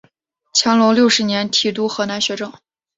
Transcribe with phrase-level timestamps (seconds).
[0.55, 2.51] 乾隆六十年提督河南学政。